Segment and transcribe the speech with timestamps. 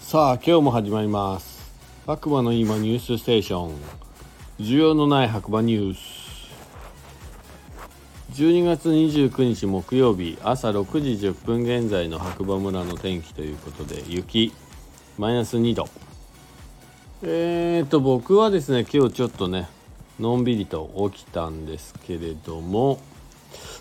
[0.00, 1.72] さあ今日も始まります。
[2.06, 3.74] 白馬の今ニュースステーション。
[4.60, 5.98] 需要のない白馬ニュース。
[8.34, 14.52] 12月29日木曜日朝6時10分現在の白馬村の天気ということで雪
[15.16, 15.88] マイナス2度。
[17.22, 19.70] えーと僕はですね今日ちょっとね
[20.18, 23.00] のんびりと起きたんですけれども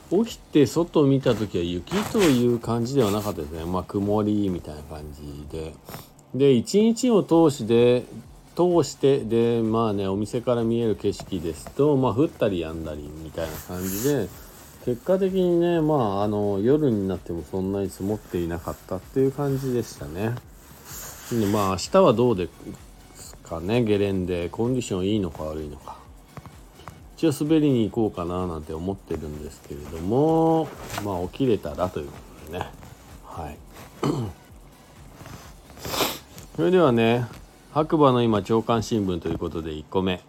[0.09, 3.65] 起きて外見た時は雪という感じではなかったですね。
[3.65, 5.73] まあ曇りみたいな感じで。
[6.33, 8.03] で一日を通しで
[8.55, 14.27] 通してでまあねお店から見える景色ですとまあ降ったりやんだりみたいな感じで
[14.85, 20.35] 結果的にねまああの夜になってもそんなに積もっていなかったっていう感じでしたね。
[21.31, 22.49] でまあ明日はどうで
[23.15, 23.83] すかね？
[23.83, 25.97] ゲレンデコンディションいいのか悪いのか。
[27.17, 30.67] 一応滑りに行こうかななんて思ってるんですけれども
[31.03, 32.13] まあ起きれたらというこ
[32.45, 32.67] とでね。
[33.25, 33.57] はい。
[36.55, 37.25] それではね
[37.73, 40.21] 白馬の今朝刊新聞ということで1個目。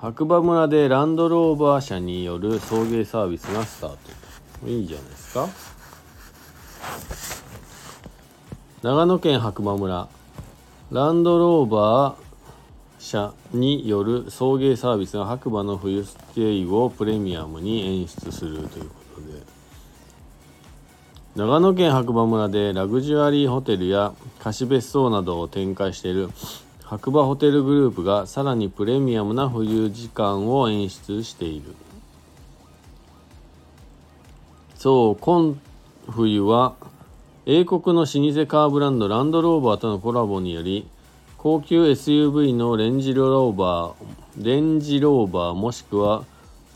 [0.00, 3.98] 白馬村でランドローバー車による送迎サービスがスタート。
[4.68, 5.48] いいじゃないですか。
[8.82, 10.06] 長野県白馬村。
[10.92, 12.25] ランドローバー
[12.98, 19.42] 車による送迎サービスが白馬の冬ステイをプレミアムに演出するということで
[21.36, 26.30] 長野県白馬村でラグジュアリーホテルや貸別荘などを展開している
[26.82, 31.74] 白馬ホテルグループがさらにプレミアムな冬時間を演出している。
[34.76, 35.60] そう今
[36.08, 36.74] 冬は
[37.44, 40.88] 英国の老舗カーブランドランドローバーとのコラボにより
[41.46, 46.24] 高級 SUV のレンジローバーレンジローバーもしくは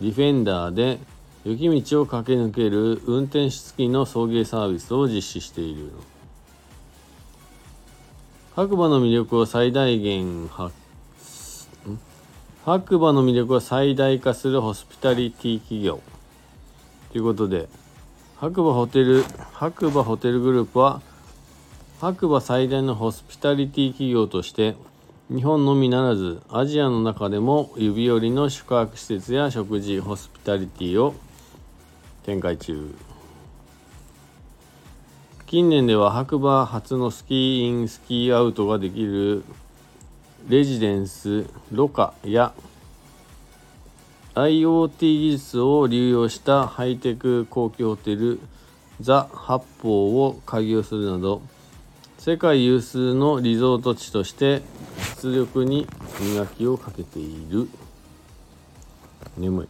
[0.01, 1.01] ディフェンダーで
[1.45, 5.91] 雪道を駆け抜ける運転手付きの送迎サービスを実施している。
[8.55, 10.49] 白馬の魅力を最大限
[12.65, 16.01] 白馬の魅力を最大化するホスピタリティ企業。
[17.11, 17.69] ということで
[18.37, 21.03] 白馬ホテル白馬ホテルグループは
[22.01, 24.75] 白馬最大のホスピタリティ企業として
[25.29, 31.15] 日本のみならずアジアの中でも指折りの宿泊施設や食事ホスピタリティを
[32.25, 32.95] 展開中。
[35.45, 39.45] 近年では白馬初のスキーインスキーアウトができる
[40.49, 42.55] レジデンスロカや
[44.35, 48.41] IoT 技術を流用したハイテク高級ホテル
[49.03, 51.43] ザ・八方を開業するなど
[52.21, 54.61] 世界有数のリゾート地として
[55.23, 55.87] 出力に
[56.21, 57.67] 磨きをかけている。
[59.39, 59.69] 眠い。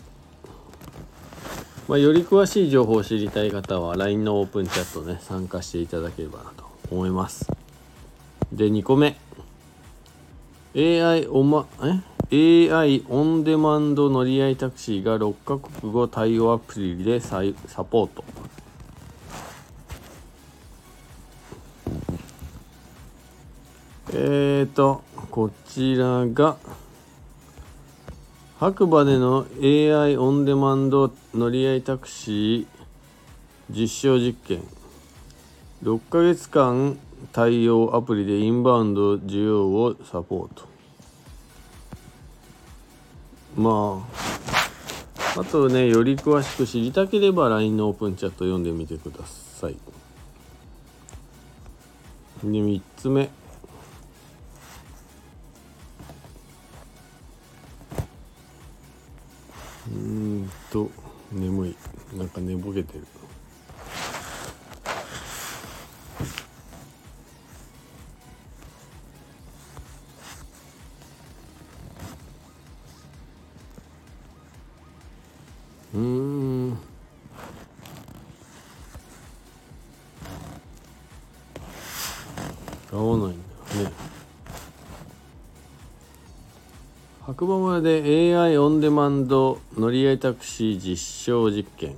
[1.86, 7.48] まあ、より詳しい情報を知りたい方は LINE のオープンチャットね参加していただければなと思います。
[8.52, 9.16] で2個目。
[10.74, 11.68] AI おま
[12.32, 17.44] え？AI オンデマンド乗り合いタクシーが6カ国語対応アプリでサ
[17.84, 18.24] ポート。
[24.12, 26.56] えーとこちらが
[28.58, 32.66] 白馬での AI オンデマンド乗り合いタクシー
[33.70, 34.62] 実証実験。
[35.84, 36.98] 6ヶ月間
[37.32, 40.68] 対応アプリでインバウンド需要をサポート。
[43.56, 44.04] ま
[45.36, 49.76] ああとねより詳しく知りたければ LINE のオープンチャット読んでみてください。
[52.42, 53.30] で3つ目。
[59.90, 60.90] うんと
[61.32, 61.76] 眠い。
[62.16, 63.06] なんか寝ぼけてる。
[75.94, 76.78] うん。
[82.92, 83.39] 合わない
[87.40, 91.96] 白馬村で AI オンデマンド乗り合いタクシー実証実験。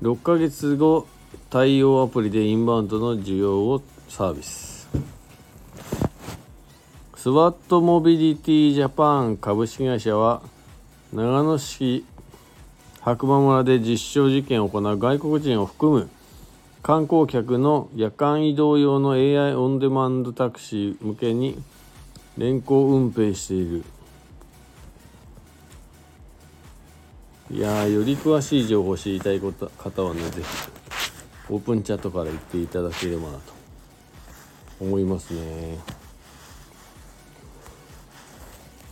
[0.00, 1.06] 6ヶ月後
[1.50, 4.88] 対応アプリでインバウンドの需要をサービス。
[7.14, 10.40] スワットモビリティジャパン株式会社は
[11.12, 12.06] 長野市
[13.02, 16.08] 白馬村で実証実験を行う外国人を含む
[16.82, 21.62] 観光客の夜間移動用の AI オンデマンドタクシー向けに
[22.38, 23.84] 連行運転している。
[27.50, 30.48] いやーより詳しい情報を知りたいこと方はね是非
[31.50, 33.40] オープンチャットから言っていただければなと
[34.80, 35.78] 思いますね。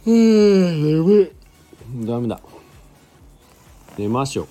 [0.06, 2.40] うーん眠いダメだ。
[3.98, 4.44] 寝ましょ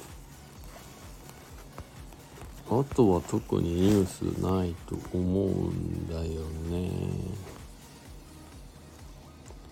[2.71, 2.81] う。
[2.81, 6.23] あとは特にニュースないと思うんだよ
[6.69, 6.91] ね。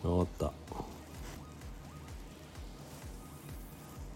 [0.01, 0.51] 分かった。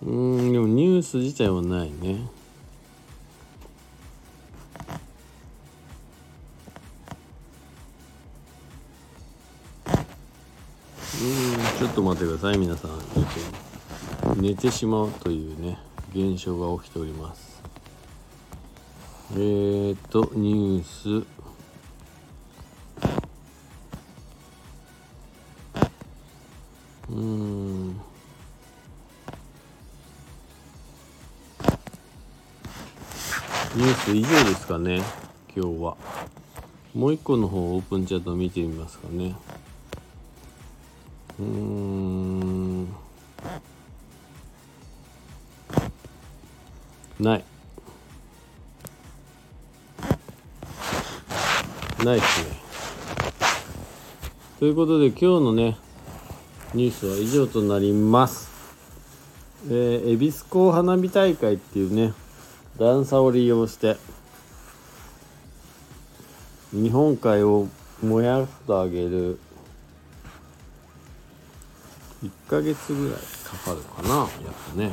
[0.07, 0.09] う
[0.41, 2.29] んでもニュース自体はないね。
[11.19, 12.91] うんちょっと待ってください皆さん。
[14.41, 15.77] 寝てしまうというね
[16.13, 17.61] 現象が起きております。
[19.33, 21.27] えーとニュース。
[34.07, 35.01] ニュース以上ですかね
[35.53, 35.97] 今日は。
[36.93, 39.35] もう一個の方オープンチャット見てみますかね。
[41.37, 42.87] うーん。
[47.19, 47.43] ない。
[52.05, 52.67] ないですね。
[54.59, 55.77] ということで今日のね
[56.73, 58.49] ニュースは以上となります。
[59.65, 62.13] えー、恵比寿港花火大会っていうね
[62.77, 63.97] 段差を利用して
[66.71, 67.67] 日本海を
[68.03, 69.39] 燃やすとあげる。
[72.23, 74.27] 1ヶ月ぐらいかかるかなやっ
[74.71, 74.91] ぱね。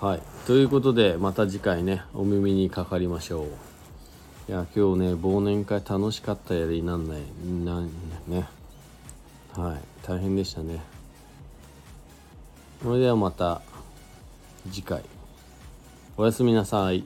[0.00, 0.22] はい。
[0.46, 3.46] ということでまた次回ねお耳にかかりましょう。
[4.48, 7.20] いや今日ね忘年会楽しかったやりなんない。
[7.64, 7.90] なん
[8.28, 8.48] ね。
[9.56, 9.80] はい。
[10.06, 10.80] 大変でしたね。
[12.82, 13.62] それではまた
[14.70, 15.02] 次回。
[16.22, 17.02] おやすみなさい。